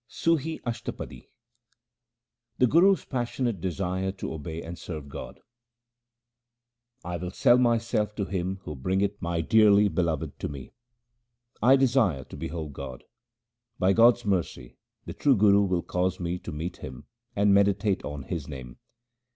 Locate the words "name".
18.47-18.77